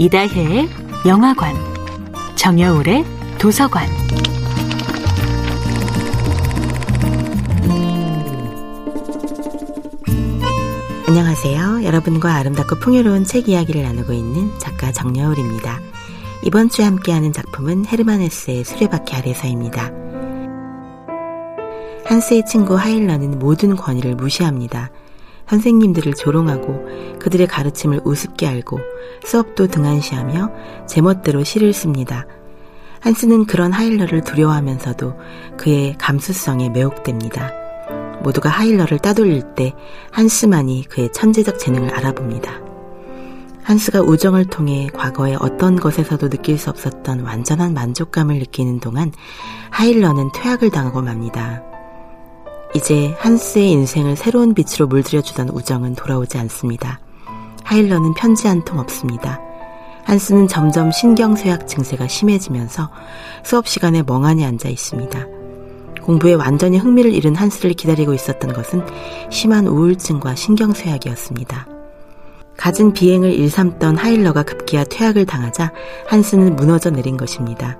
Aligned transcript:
이다혜의 0.00 0.68
영화관, 1.06 1.56
정여울의 2.36 3.04
도서관. 3.36 3.88
안녕하세요. 11.08 11.82
여러분과 11.82 12.32
아름답고 12.36 12.76
풍요로운 12.76 13.24
책 13.24 13.48
이야기를 13.48 13.82
나누고 13.82 14.12
있는 14.12 14.56
작가 14.60 14.92
정여울입니다. 14.92 15.80
이번 16.44 16.68
주에 16.68 16.84
함께하는 16.84 17.32
작품은 17.32 17.86
헤르만 17.86 18.20
헤스의 18.20 18.62
수레바퀴 18.62 19.16
아래서입니다. 19.16 19.90
한스의 22.04 22.46
친구 22.46 22.76
하일러는 22.76 23.40
모든 23.40 23.74
권위를 23.74 24.14
무시합니다. 24.14 24.92
선생님들을 25.48 26.14
조롱하고 26.14 27.18
그들의 27.18 27.46
가르침을 27.46 28.00
우습게 28.04 28.46
알고 28.46 28.80
수업도 29.24 29.66
등한시하며 29.66 30.86
제멋대로 30.86 31.44
시를 31.44 31.72
씁니다. 31.72 32.26
한스는 33.00 33.46
그런 33.46 33.72
하일러를 33.72 34.22
두려워하면서도 34.22 35.14
그의 35.56 35.94
감수성에 35.98 36.70
매혹됩니다. 36.70 37.52
모두가 38.22 38.48
하일러를 38.48 38.98
따돌릴 38.98 39.54
때 39.54 39.72
한스만이 40.10 40.86
그의 40.88 41.12
천재적 41.12 41.58
재능을 41.58 41.94
알아봅니다. 41.94 42.68
한스가 43.62 44.00
우정을 44.00 44.46
통해 44.46 44.88
과거의 44.94 45.36
어떤 45.40 45.76
것에서도 45.76 46.30
느낄 46.30 46.58
수 46.58 46.70
없었던 46.70 47.20
완전한 47.20 47.74
만족감을 47.74 48.38
느끼는 48.38 48.80
동안 48.80 49.12
하일러는 49.70 50.30
퇴학을 50.32 50.70
당하고 50.70 51.02
맙니다. 51.02 51.67
이제 52.74 53.14
한스의 53.18 53.70
인생을 53.70 54.16
새로운 54.16 54.54
빛으로 54.54 54.86
물들여주던 54.86 55.48
우정은 55.50 55.94
돌아오지 55.94 56.38
않습니다. 56.38 57.00
하일러는 57.64 58.14
편지 58.14 58.46
한 58.46 58.62
통 58.64 58.78
없습니다. 58.78 59.40
한스는 60.04 60.48
점점 60.48 60.90
신경쇠약 60.90 61.66
증세가 61.68 62.08
심해지면서 62.08 62.90
수업 63.44 63.66
시간에 63.68 64.02
멍하니 64.02 64.44
앉아 64.44 64.68
있습니다. 64.68 65.26
공부에 66.02 66.32
완전히 66.34 66.78
흥미를 66.78 67.12
잃은 67.12 67.34
한스를 67.36 67.74
기다리고 67.74 68.14
있었던 68.14 68.52
것은 68.54 68.82
심한 69.30 69.66
우울증과 69.66 70.34
신경쇠약이었습니다. 70.34 71.66
갖은 72.56 72.92
비행을 72.92 73.32
일삼던 73.34 73.96
하일러가 73.98 74.42
급기야 74.42 74.84
퇴학을 74.84 75.26
당하자 75.26 75.72
한스는 76.08 76.56
무너져 76.56 76.90
내린 76.90 77.16
것입니다. 77.16 77.78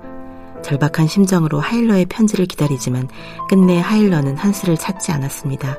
절박한 0.63 1.07
심정으로 1.07 1.59
하일러의 1.59 2.05
편지를 2.05 2.45
기다리지만 2.45 3.07
끝내 3.49 3.79
하일러는 3.79 4.37
한스를 4.37 4.77
찾지 4.77 5.11
않았습니다. 5.11 5.77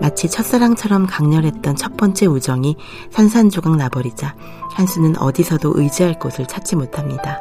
마치 0.00 0.28
첫사랑처럼 0.28 1.06
강렬했던 1.06 1.76
첫 1.76 1.96
번째 1.96 2.26
우정이 2.26 2.76
산산조각 3.10 3.76
나버리자 3.76 4.34
한스는 4.72 5.18
어디서도 5.18 5.72
의지할 5.74 6.18
곳을 6.18 6.46
찾지 6.46 6.76
못합니다. 6.76 7.38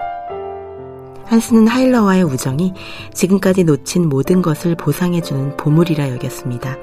한스는 1.25 1.67
하일러와의 1.67 2.23
우정이 2.23 2.73
지금까지 3.14 3.64
놓친 3.64 4.08
모든 4.08 4.42
것을 4.42 4.75
보상해주는 4.75 5.58
보물이라 5.58 6.11
여겼습니다. 6.11 6.75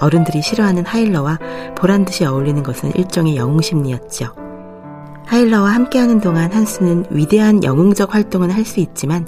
어른들이 0.00 0.40
싫어하는 0.42 0.86
하일러와 0.86 1.38
보란듯이 1.76 2.24
어울리는 2.24 2.62
것은 2.62 2.94
일종의 2.94 3.36
영웅심리였죠. 3.36 4.47
하일러와 5.28 5.74
함께하는 5.74 6.20
동안 6.20 6.50
한스는 6.52 7.04
위대한 7.10 7.62
영웅적 7.62 8.14
활동은 8.14 8.50
할 8.50 8.64
수 8.64 8.80
있지만 8.80 9.26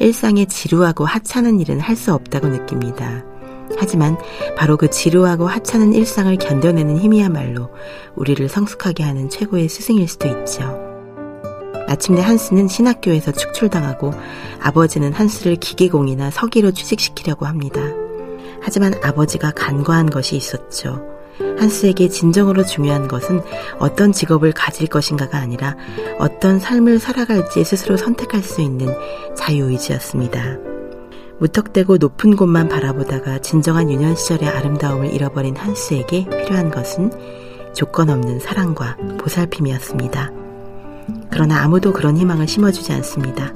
일상에 0.00 0.44
지루하고 0.46 1.04
하찮은 1.04 1.60
일은 1.60 1.78
할 1.80 1.94
수 1.96 2.12
없다고 2.12 2.48
느낍니다. 2.48 3.22
하지만 3.78 4.18
바로 4.56 4.76
그 4.76 4.90
지루하고 4.90 5.46
하찮은 5.46 5.92
일상을 5.92 6.34
견뎌내는 6.36 6.98
힘이야말로 6.98 7.70
우리를 8.16 8.48
성숙하게 8.48 9.02
하는 9.02 9.28
최고의 9.30 9.68
스승일 9.68 10.08
수도 10.08 10.28
있죠. 10.28 10.62
마침내 11.86 12.22
한스는 12.22 12.68
신학교에서 12.68 13.32
축출당하고 13.32 14.12
아버지는 14.60 15.12
한스를 15.12 15.56
기계공이나 15.56 16.30
서기로 16.30 16.72
취직시키려고 16.72 17.46
합니다. 17.46 17.80
하지만 18.62 18.94
아버지가 19.02 19.52
간과한 19.52 20.10
것이 20.10 20.36
있었죠. 20.36 21.11
한스에게 21.58 22.08
진정으로 22.08 22.64
중요한 22.64 23.08
것은 23.08 23.40
어떤 23.78 24.12
직업을 24.12 24.52
가질 24.52 24.88
것인가가 24.88 25.38
아니라 25.38 25.76
어떤 26.18 26.58
삶을 26.58 26.98
살아갈지 26.98 27.64
스스로 27.64 27.96
선택할 27.96 28.42
수 28.42 28.60
있는 28.60 28.94
자유의지였습니다. 29.36 30.58
무턱대고 31.38 31.96
높은 31.96 32.36
곳만 32.36 32.68
바라보다가 32.68 33.40
진정한 33.40 33.90
유년 33.90 34.14
시절의 34.14 34.48
아름다움을 34.48 35.12
잃어버린 35.12 35.56
한스에게 35.56 36.28
필요한 36.28 36.70
것은 36.70 37.10
조건 37.74 38.10
없는 38.10 38.38
사랑과 38.38 38.96
보살핌이었습니다. 39.18 40.30
그러나 41.30 41.62
아무도 41.62 41.92
그런 41.92 42.16
희망을 42.16 42.46
심어주지 42.46 42.92
않습니다. 42.92 43.52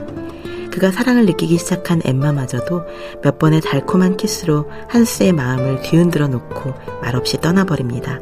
그가 0.76 0.90
사랑을 0.90 1.24
느끼기 1.24 1.56
시작한 1.56 2.02
엠마마저도 2.04 2.82
몇 3.22 3.38
번의 3.38 3.62
달콤한 3.62 4.18
키스로 4.18 4.70
한스의 4.90 5.32
마음을 5.32 5.80
뒤흔들어 5.80 6.28
놓고 6.28 6.74
말없이 7.00 7.38
떠나버립니다. 7.40 8.20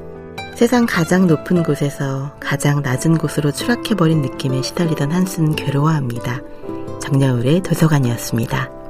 세상 0.55 0.87
가장 0.87 1.27
높은 1.27 1.65
곳에서 1.65 2.33
가장 2.39 2.81
낮은 2.81 3.19
곳으로 3.19 3.51
추락해버린 3.51 4.23
느낌에 4.23 4.63
시달리던 4.63 5.11
한스는 5.11 5.57
괴로워합니다. 5.57 6.43
정여울의 7.01 7.63
도서관이었습니다. 7.63 8.84